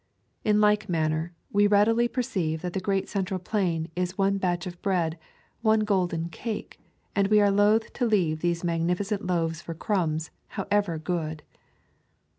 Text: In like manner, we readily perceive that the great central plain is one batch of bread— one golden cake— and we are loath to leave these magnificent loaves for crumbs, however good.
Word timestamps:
In 0.43 0.59
like 0.59 0.89
manner, 0.89 1.31
we 1.51 1.67
readily 1.67 2.07
perceive 2.07 2.63
that 2.63 2.73
the 2.73 2.79
great 2.79 3.07
central 3.07 3.39
plain 3.39 3.87
is 3.95 4.17
one 4.17 4.39
batch 4.39 4.65
of 4.65 4.81
bread— 4.81 5.19
one 5.61 5.81
golden 5.81 6.27
cake— 6.29 6.79
and 7.15 7.27
we 7.27 7.39
are 7.39 7.51
loath 7.51 7.93
to 7.93 8.07
leave 8.07 8.39
these 8.39 8.63
magnificent 8.63 9.27
loaves 9.27 9.61
for 9.61 9.75
crumbs, 9.75 10.31
however 10.53 10.97
good. 10.97 11.43